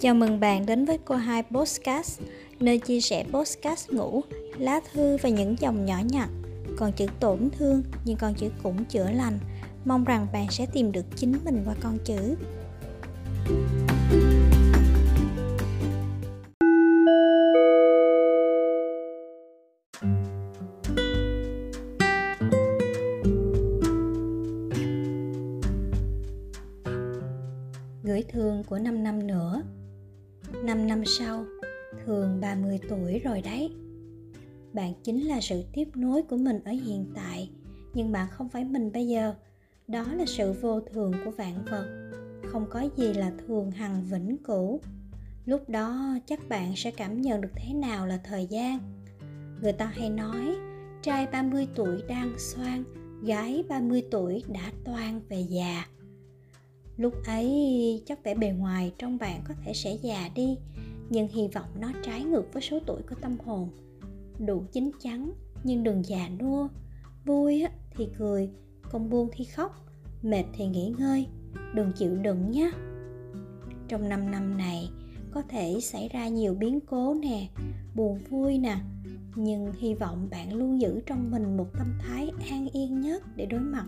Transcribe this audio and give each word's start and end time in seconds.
Chào 0.00 0.14
mừng 0.14 0.40
bạn 0.40 0.66
đến 0.66 0.84
với 0.84 0.98
cô 1.04 1.14
hai 1.14 1.42
Postcast, 1.42 2.20
nơi 2.60 2.78
chia 2.78 3.00
sẻ 3.00 3.24
postcast 3.32 3.90
ngủ, 3.90 4.22
lá 4.58 4.80
thư 4.92 5.16
và 5.22 5.28
những 5.28 5.56
dòng 5.58 5.86
nhỏ 5.86 5.98
nhặt. 6.04 6.28
Còn 6.76 6.92
chữ 6.92 7.06
tổn 7.20 7.50
thương 7.58 7.82
nhưng 8.04 8.16
con 8.16 8.34
chữ 8.34 8.50
cũng 8.62 8.84
chữa 8.84 9.10
lành. 9.10 9.38
Mong 9.84 10.04
rằng 10.04 10.26
bạn 10.32 10.46
sẽ 10.50 10.66
tìm 10.72 10.92
được 10.92 11.04
chính 11.16 11.38
mình 11.44 11.62
qua 11.66 11.74
con 11.82 11.98
chữ. 12.04 12.34
Gửi 28.02 28.24
thương 28.32 28.64
của 28.64 28.78
5 28.78 29.04
năm 29.04 29.26
nữa 29.26 29.62
5 30.64 30.86
năm 30.86 31.04
sau, 31.04 31.44
thường 32.04 32.40
30 32.40 32.78
tuổi 32.88 33.18
rồi 33.18 33.42
đấy. 33.42 33.70
Bạn 34.72 34.92
chính 35.02 35.26
là 35.26 35.40
sự 35.40 35.62
tiếp 35.72 35.88
nối 35.94 36.22
của 36.22 36.36
mình 36.36 36.60
ở 36.64 36.72
hiện 36.72 37.06
tại, 37.14 37.50
nhưng 37.94 38.12
bạn 38.12 38.28
không 38.30 38.48
phải 38.48 38.64
mình 38.64 38.92
bây 38.92 39.08
giờ. 39.08 39.34
Đó 39.88 40.04
là 40.12 40.24
sự 40.26 40.52
vô 40.52 40.80
thường 40.80 41.12
của 41.24 41.30
vạn 41.30 41.64
vật. 41.70 42.10
Không 42.44 42.66
có 42.70 42.88
gì 42.96 43.12
là 43.12 43.32
thường 43.46 43.70
hằng 43.70 44.04
vĩnh 44.10 44.36
cửu. 44.44 44.80
Lúc 45.44 45.68
đó 45.68 46.18
chắc 46.26 46.48
bạn 46.48 46.72
sẽ 46.76 46.90
cảm 46.90 47.20
nhận 47.20 47.40
được 47.40 47.52
thế 47.54 47.74
nào 47.74 48.06
là 48.06 48.20
thời 48.24 48.46
gian. 48.46 48.78
Người 49.62 49.72
ta 49.72 49.86
hay 49.86 50.10
nói, 50.10 50.56
trai 51.02 51.26
30 51.26 51.68
tuổi 51.74 52.02
đang 52.08 52.32
xoan, 52.38 52.84
gái 53.22 53.64
30 53.68 54.02
tuổi 54.10 54.42
đã 54.48 54.72
toan 54.84 55.20
về 55.28 55.46
già 55.48 55.84
lúc 57.00 57.14
ấy, 57.26 58.02
chắc 58.06 58.24
vẻ 58.24 58.34
bề 58.34 58.50
ngoài 58.50 58.92
trong 58.98 59.18
bạn 59.18 59.40
có 59.48 59.54
thể 59.64 59.72
sẽ 59.74 59.94
già 60.02 60.30
đi, 60.34 60.58
nhưng 61.10 61.28
hy 61.28 61.48
vọng 61.48 61.68
nó 61.80 61.88
trái 62.02 62.24
ngược 62.24 62.52
với 62.52 62.62
số 62.62 62.78
tuổi 62.86 63.02
của 63.08 63.14
tâm 63.20 63.36
hồn. 63.44 63.68
Đủ 64.46 64.62
chín 64.72 64.90
chắn, 65.00 65.32
nhưng 65.64 65.82
đừng 65.82 66.02
già 66.04 66.28
nua. 66.38 66.68
Vui 67.24 67.64
thì 67.96 68.08
cười 68.18 68.50
còn 68.90 69.10
buông 69.10 69.28
thì 69.32 69.44
khóc. 69.44 69.86
Mệt 70.22 70.44
thì 70.52 70.66
nghỉ 70.66 70.94
ngơi, 70.98 71.26
đừng 71.74 71.92
chịu 71.92 72.16
đựng 72.16 72.50
nhé. 72.50 72.70
Trong 73.88 74.08
5 74.08 74.30
năm 74.30 74.58
này, 74.58 74.90
có 75.30 75.42
thể 75.42 75.78
xảy 75.82 76.08
ra 76.08 76.28
nhiều 76.28 76.54
biến 76.54 76.80
cố 76.80 77.14
nè, 77.14 77.48
buồn 77.94 78.18
vui 78.30 78.58
nè, 78.58 78.76
nhưng 79.34 79.72
hy 79.72 79.94
vọng 79.94 80.28
bạn 80.30 80.52
luôn 80.52 80.80
giữ 80.80 81.00
trong 81.06 81.30
mình 81.30 81.56
một 81.56 81.66
tâm 81.78 81.86
thái 81.98 82.30
an 82.50 82.68
yên 82.72 83.00
nhất 83.00 83.22
để 83.36 83.46
đối 83.46 83.60
mặt. 83.60 83.86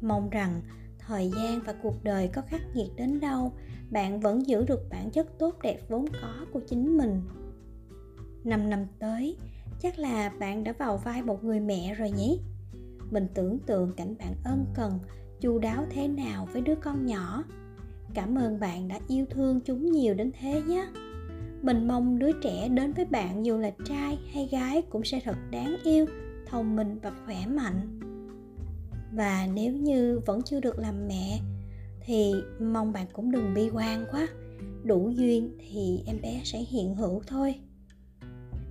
Mong 0.00 0.30
rằng 0.30 0.60
thời 1.06 1.30
gian 1.36 1.60
và 1.66 1.74
cuộc 1.82 2.04
đời 2.04 2.28
có 2.34 2.42
khắc 2.42 2.60
nghiệt 2.74 2.90
đến 2.96 3.20
đâu, 3.20 3.52
bạn 3.90 4.20
vẫn 4.20 4.46
giữ 4.46 4.64
được 4.68 4.80
bản 4.90 5.10
chất 5.10 5.38
tốt 5.38 5.54
đẹp 5.62 5.78
vốn 5.88 6.06
có 6.22 6.46
của 6.52 6.60
chính 6.60 6.96
mình. 6.96 7.22
Năm 8.44 8.70
năm 8.70 8.86
tới, 8.98 9.36
chắc 9.82 9.98
là 9.98 10.32
bạn 10.38 10.64
đã 10.64 10.72
vào 10.72 10.96
vai 10.96 11.22
một 11.22 11.44
người 11.44 11.60
mẹ 11.60 11.94
rồi 11.94 12.10
nhỉ? 12.10 12.40
Mình 13.10 13.26
tưởng 13.34 13.58
tượng 13.58 13.92
cảnh 13.96 14.14
bạn 14.18 14.34
ân 14.44 14.66
cần, 14.74 14.98
chu 15.40 15.58
đáo 15.58 15.86
thế 15.90 16.08
nào 16.08 16.48
với 16.52 16.62
đứa 16.62 16.74
con 16.74 17.06
nhỏ. 17.06 17.44
Cảm 18.14 18.38
ơn 18.38 18.60
bạn 18.60 18.88
đã 18.88 19.00
yêu 19.08 19.26
thương 19.30 19.60
chúng 19.60 19.92
nhiều 19.92 20.14
đến 20.14 20.32
thế 20.40 20.62
nhé. 20.62 20.86
Mình 21.62 21.88
mong 21.88 22.18
đứa 22.18 22.32
trẻ 22.42 22.68
đến 22.68 22.92
với 22.92 23.04
bạn 23.04 23.46
dù 23.46 23.58
là 23.58 23.70
trai 23.84 24.18
hay 24.32 24.48
gái 24.52 24.82
cũng 24.82 25.04
sẽ 25.04 25.20
thật 25.24 25.36
đáng 25.50 25.76
yêu, 25.84 26.06
thông 26.46 26.76
minh 26.76 26.98
và 27.02 27.12
khỏe 27.24 27.46
mạnh 27.46 28.00
và 29.16 29.48
nếu 29.54 29.72
như 29.72 30.20
vẫn 30.26 30.42
chưa 30.42 30.60
được 30.60 30.78
làm 30.78 31.08
mẹ, 31.08 31.40
thì 32.00 32.32
mong 32.60 32.92
bạn 32.92 33.06
cũng 33.12 33.30
đừng 33.30 33.54
bi 33.54 33.70
quan 33.74 34.06
quá. 34.10 34.28
Đủ 34.84 35.10
duyên 35.10 35.58
thì 35.58 36.02
em 36.06 36.20
bé 36.22 36.40
sẽ 36.44 36.58
hiện 36.58 36.94
hữu 36.94 37.22
thôi. 37.26 37.54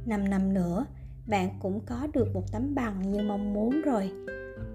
5 0.05 0.29
năm 0.29 0.53
nữa, 0.53 0.85
bạn 1.27 1.49
cũng 1.61 1.79
có 1.85 2.07
được 2.13 2.27
một 2.33 2.51
tấm 2.51 2.75
bằng 2.75 3.11
như 3.11 3.21
mong 3.21 3.53
muốn 3.53 3.81
rồi. 3.81 4.11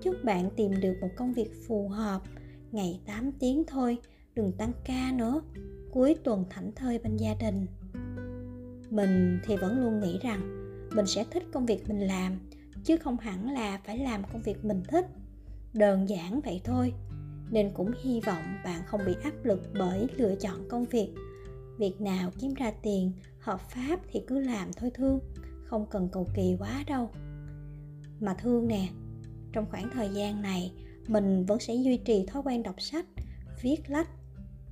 Chúc 0.02 0.14
bạn 0.24 0.50
tìm 0.56 0.80
được 0.80 0.94
một 1.00 1.08
công 1.16 1.32
việc 1.32 1.50
phù 1.68 1.88
hợp, 1.88 2.22
ngày 2.72 3.00
8 3.06 3.32
tiếng 3.32 3.64
thôi, 3.66 3.98
đừng 4.34 4.52
tăng 4.52 4.72
ca 4.84 5.12
nữa. 5.14 5.42
Cuối 5.92 6.16
tuần 6.24 6.44
thảnh 6.50 6.72
thơi 6.72 6.98
bên 6.98 7.16
gia 7.16 7.34
đình. 7.34 7.66
Mình 8.90 9.38
thì 9.44 9.56
vẫn 9.56 9.80
luôn 9.80 10.00
nghĩ 10.00 10.18
rằng 10.22 10.40
mình 10.96 11.06
sẽ 11.06 11.24
thích 11.30 11.42
công 11.52 11.66
việc 11.66 11.88
mình 11.88 12.00
làm, 12.00 12.38
chứ 12.84 12.96
không 12.96 13.16
hẳn 13.16 13.50
là 13.50 13.80
phải 13.84 13.98
làm 13.98 14.22
công 14.32 14.42
việc 14.42 14.64
mình 14.64 14.82
thích 14.88 15.06
đơn 15.74 16.08
giản 16.08 16.40
vậy 16.40 16.60
thôi. 16.64 16.92
Nên 17.50 17.70
cũng 17.74 17.92
hy 18.02 18.20
vọng 18.20 18.42
bạn 18.64 18.82
không 18.86 19.00
bị 19.06 19.14
áp 19.22 19.44
lực 19.44 19.62
bởi 19.78 20.06
lựa 20.16 20.34
chọn 20.34 20.68
công 20.68 20.84
việc. 20.84 21.14
Việc 21.78 22.00
nào 22.00 22.30
kiếm 22.38 22.54
ra 22.54 22.72
tiền, 22.82 23.12
hợp 23.38 23.60
pháp 23.60 24.00
thì 24.10 24.20
cứ 24.26 24.40
làm 24.40 24.72
thôi 24.72 24.90
thương, 24.94 25.20
không 25.64 25.86
cần 25.90 26.08
cầu 26.12 26.26
kỳ 26.34 26.56
quá 26.58 26.84
đâu. 26.86 27.10
Mà 28.20 28.34
thương 28.34 28.68
nè, 28.68 28.88
trong 29.52 29.66
khoảng 29.70 29.90
thời 29.90 30.08
gian 30.08 30.42
này, 30.42 30.72
mình 31.08 31.44
vẫn 31.46 31.60
sẽ 31.60 31.74
duy 31.74 31.96
trì 31.96 32.26
thói 32.26 32.42
quen 32.42 32.62
đọc 32.62 32.80
sách, 32.80 33.06
viết 33.62 33.90
lách. 33.90 34.08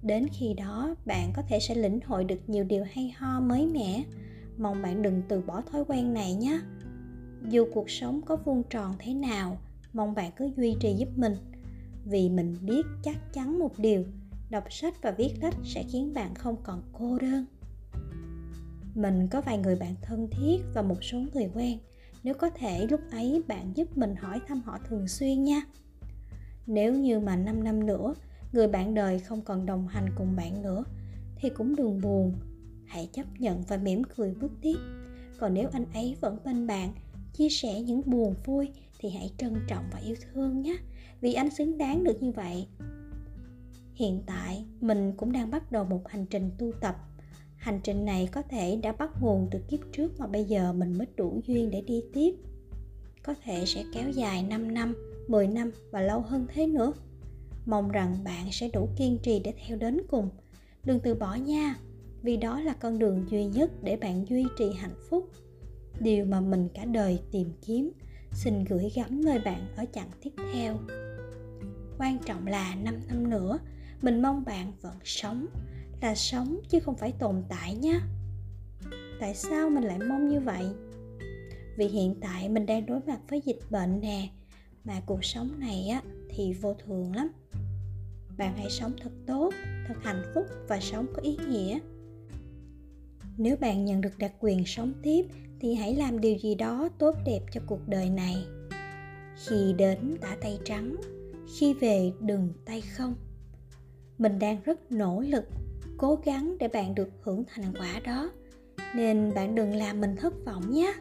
Đến 0.03 0.26
khi 0.32 0.54
đó, 0.54 0.94
bạn 1.06 1.32
có 1.37 1.42
thể 1.48 1.58
sẽ 1.60 1.75
lĩnh 1.75 2.00
hội 2.00 2.25
được 2.25 2.41
nhiều 2.47 2.64
điều 2.64 2.84
hay 2.92 3.14
ho 3.16 3.41
mới 3.41 3.66
mẻ. 3.66 4.04
Mong 4.58 4.82
bạn 4.82 5.03
đừng 5.03 5.22
từ 5.28 5.41
bỏ 5.41 5.60
thói 5.60 5.84
quen 5.88 6.14
này 6.14 6.34
nhé. 6.34 6.60
Dù 7.48 7.66
cuộc 7.75 7.91
sống 7.91 8.20
có 8.26 8.37
vuông 8.37 8.62
tròn 8.70 8.94
thế 8.98 9.14
nào 9.14 9.58
mong 9.98 10.14
bạn 10.14 10.31
cứ 10.36 10.50
duy 10.56 10.76
trì 10.81 10.94
giúp 10.94 11.09
mình, 11.16 11.36
vì 12.04 12.28
mình 12.28 12.56
biết 12.62 12.86
chắc 13.03 13.32
chắn 13.32 13.59
một 13.59 13.78
điều, 13.78 14.04
đọc 14.50 14.64
sách 14.70 15.03
và 15.03 15.10
viết 15.10 15.34
lách 15.42 15.54
sẽ 15.64 15.84
khiến 15.92 16.14
bạn 16.14 16.34
không 16.34 16.56
còn 16.62 16.82
cô 16.92 17.19
đơn. 17.19 17.44
Mình 18.94 19.28
có 19.31 19.41
vài 19.41 19.58
người 19.58 19.76
bạn 19.76 19.94
thân 20.03 20.28
thiết 20.31 20.62
và 20.75 20.82
một 20.82 21.04
số 21.04 21.19
người 21.34 21.50
quen, 21.54 21.78
nếu 22.22 22.34
có 22.34 22.50
thể 22.50 22.87
lúc 22.87 23.00
ấy 23.10 23.42
bạn 23.48 23.72
giúp 23.76 23.98
mình 23.98 24.16
hỏi 24.16 24.41
thăm 24.47 24.60
họ 24.64 24.78
thường 24.88 25.08
xuyên 25.08 25.44
nha. 25.44 25.62
Nếu 26.66 26.94
như 26.94 27.20
mà 27.20 27.37
5 27.37 27.64
năm 27.64 27.87
nữa, 27.87 28.14
người 28.53 28.69
bạn 28.69 28.94
đời 28.94 29.19
không 29.19 29.42
còn 29.42 29.66
đồng 29.66 29.88
hành 29.88 30.06
cùng 30.16 30.37
bạn 30.37 30.62
nữa, 30.62 30.84
thì 31.37 31.48
cũng 31.48 31.76
đừng 31.76 32.00
buồn, 32.00 32.34
hãy 32.87 33.08
chấp 33.12 33.26
nhận 33.38 33.62
và 33.62 33.76
mỉm 33.76 34.03
cười 34.16 34.34
bước 34.34 34.53
tiếp. 34.62 34.76
Còn 35.38 35.54
nếu 35.54 35.69
anh 35.72 35.84
ấy 35.94 36.16
vẫn 36.20 36.38
bên 36.44 36.66
bạn 36.66 36.92
chia 37.33 37.49
sẻ 37.49 37.81
những 37.81 38.03
buồn 38.06 38.34
vui 38.44 38.69
thì 38.99 39.11
hãy 39.11 39.31
trân 39.39 39.55
trọng 39.69 39.84
và 39.93 39.99
yêu 39.99 40.16
thương 40.33 40.62
nhé 40.62 40.77
vì 41.21 41.34
anh 41.34 41.50
xứng 41.50 41.78
đáng 41.78 42.05
được 42.05 42.22
như 42.22 42.31
vậy 42.31 42.66
hiện 43.94 44.22
tại 44.27 44.65
mình 44.81 45.12
cũng 45.16 45.33
đang 45.33 45.50
bắt 45.50 45.72
đầu 45.72 45.84
một 45.84 46.09
hành 46.09 46.27
trình 46.31 46.50
tu 46.59 46.72
tập 46.81 46.97
hành 47.56 47.81
trình 47.84 48.05
này 48.05 48.28
có 48.33 48.43
thể 48.43 48.77
đã 48.77 48.93
bắt 48.93 49.11
nguồn 49.21 49.49
từ 49.50 49.59
kiếp 49.69 49.81
trước 49.93 50.21
mà 50.21 50.27
bây 50.27 50.44
giờ 50.44 50.72
mình 50.72 50.99
mới 50.99 51.06
đủ 51.17 51.41
duyên 51.47 51.71
để 51.71 51.81
đi 51.81 52.03
tiếp 52.12 52.34
có 53.28 53.34
thể 53.44 53.65
sẽ 53.67 53.84
kéo 53.93 54.11
dài 54.11 54.43
5 54.43 54.75
năm, 54.75 54.94
10 55.28 55.47
năm 55.47 55.71
và 55.91 56.00
lâu 56.00 56.21
hơn 56.21 56.47
thế 56.55 56.67
nữa. 56.67 56.93
Mong 57.67 57.91
rằng 57.91 58.25
bạn 58.25 58.53
sẽ 58.53 58.69
đủ 58.69 58.88
kiên 58.97 59.19
trì 59.22 59.41
để 59.44 59.55
theo 59.67 59.77
đến 59.77 60.00
cùng. 60.11 60.28
Đừng 60.84 61.00
từ 61.00 61.15
bỏ 61.15 61.34
nha, 61.34 61.77
vì 62.22 62.37
đó 62.37 62.61
là 62.61 62.72
con 62.72 62.99
đường 62.99 63.27
duy 63.31 63.44
nhất 63.44 63.71
để 63.83 63.97
bạn 63.97 64.25
duy 64.28 64.44
trì 64.59 64.72
hạnh 64.72 64.94
phúc. 65.11 65.31
Điều 66.00 66.25
mà 66.25 66.41
mình 66.41 66.69
cả 66.75 66.84
đời 66.84 67.20
tìm 67.31 67.53
kiếm, 67.66 67.91
xin 68.32 68.64
gửi 68.64 68.91
gắm 68.94 69.25
nơi 69.25 69.38
bạn 69.38 69.66
ở 69.76 69.84
chặng 69.92 70.10
tiếp 70.22 70.31
theo. 70.53 70.76
Quan 71.98 72.19
trọng 72.26 72.47
là 72.47 72.75
5 72.75 73.00
năm 73.09 73.31
nữa, 73.31 73.59
mình 74.03 74.22
mong 74.22 74.44
bạn 74.44 74.72
vẫn 74.81 74.97
sống, 75.04 75.47
là 76.03 76.14
sống 76.14 76.60
chứ 76.69 76.81
không 76.81 76.97
phải 76.97 77.12
tồn 77.12 77.42
tại 77.48 77.75
nhé 77.75 78.00
tại 79.20 79.34
sao 79.34 79.70
mình 79.70 79.84
lại 79.84 79.98
mong 80.08 80.28
như 80.28 80.41
vậy? 80.41 80.66
Vì 81.76 81.87
hiện 81.87 82.14
tại 82.20 82.48
mình 82.48 82.66
đang 82.66 82.87
đối 82.87 83.00
mặt 83.06 83.20
với 83.28 83.42
dịch 83.44 83.60
bệnh 83.70 84.00
nè, 84.00 84.28
mà 84.84 85.00
cuộc 85.06 85.25
sống 85.25 85.60
này 85.60 85.88
á 85.88 86.03
thì 86.28 86.53
vô 86.53 86.75
thường 86.75 87.16
lắm. 87.16 87.28
Bạn 88.38 88.56
hãy 88.56 88.70
sống 88.70 88.93
thật 89.02 89.11
tốt, 89.26 89.55
thật 89.88 89.94
hạnh 90.02 90.23
phúc 90.34 90.44
và 90.69 90.81
sống 90.81 91.06
có 91.14 91.23
ý 91.23 91.37
nghĩa. 91.49 91.78
Nếu 93.38 93.56
bạn 93.56 93.84
nhận 93.84 94.00
được 94.00 94.19
đặc 94.19 94.32
quyền 94.40 94.67
sống 94.67 94.93
tiếp 95.02 95.26
thì 95.60 95.75
hãy 95.75 95.94
làm 95.94 96.20
điều 96.20 96.37
gì 96.38 96.55
đó 96.55 96.88
tốt 96.99 97.14
đẹp 97.26 97.40
cho 97.52 97.60
cuộc 97.66 97.88
đời 97.88 98.10
này. 98.10 98.46
Khi 99.46 99.72
đến 99.78 100.16
đã 100.20 100.37
tay 100.40 100.58
trắng, 100.64 100.96
khi 101.58 101.75
về 101.75 102.12
đừng 102.20 102.52
tay 102.64 102.81
không. 102.81 103.14
Mình 104.19 104.38
đang 104.38 104.62
rất 104.64 104.93
nỗ 104.93 105.20
lực, 105.20 105.44
cố 105.99 106.19
gắng 106.25 106.56
để 106.60 106.69
bạn 106.69 106.94
được 106.94 107.08
hưởng 107.22 107.44
thành 107.49 107.72
quả 107.78 108.00
đó. 108.05 108.31
Nên 108.94 109.34
bạn 109.34 109.55
đừng 109.55 109.75
làm 109.75 110.00
mình 110.00 110.16
thất 110.16 110.34
vọng 110.44 110.72
nhé. 110.72 110.94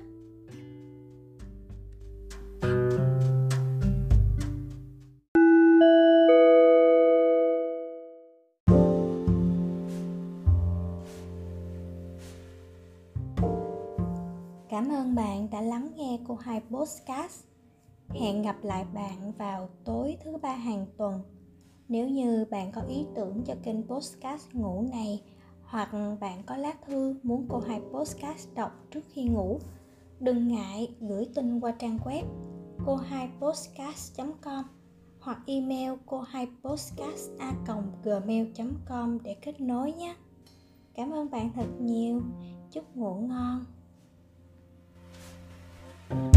Cảm 14.77 14.89
ơn 14.89 15.15
bạn 15.15 15.49
đã 15.49 15.61
lắng 15.61 15.91
nghe 15.95 16.19
cô 16.27 16.35
hai 16.35 16.61
podcast. 16.71 17.45
Hẹn 18.09 18.41
gặp 18.41 18.55
lại 18.63 18.85
bạn 18.93 19.31
vào 19.37 19.69
tối 19.85 20.17
thứ 20.23 20.37
ba 20.37 20.53
hàng 20.53 20.85
tuần. 20.97 21.21
Nếu 21.87 22.07
như 22.09 22.45
bạn 22.51 22.71
có 22.71 22.81
ý 22.81 23.05
tưởng 23.15 23.43
cho 23.45 23.53
kênh 23.63 23.87
podcast 23.87 24.53
ngủ 24.53 24.85
này, 24.91 25.23
hoặc 25.63 25.89
bạn 26.19 26.43
có 26.45 26.57
lá 26.57 26.73
thư 26.87 27.15
muốn 27.23 27.45
cô 27.49 27.59
hai 27.59 27.81
Podcast 27.93 28.55
đọc 28.55 28.71
trước 28.91 29.03
khi 29.09 29.23
ngủ, 29.23 29.59
đừng 30.19 30.47
ngại 30.47 30.95
gửi 30.99 31.25
tin 31.35 31.59
qua 31.59 31.71
trang 31.71 31.97
web 32.05 32.23
cô 32.85 32.95
hai 32.95 33.29
podcast 33.39 34.21
com 34.41 34.63
hoặc 35.19 35.39
email 35.45 35.91
cô 36.05 36.21
hai 36.21 36.47
podcast 36.63 37.29
a 37.39 37.53
gmail 38.03 38.47
com 38.85 39.17
để 39.23 39.33
kết 39.41 39.61
nối 39.61 39.91
nhé 39.91 40.15
cảm 40.95 41.11
ơn 41.11 41.29
bạn 41.29 41.51
thật 41.55 41.67
nhiều 41.79 42.21
chúc 42.71 42.97
ngủ 42.97 43.15
ngon 43.15 43.65
Bye. 46.09 46.36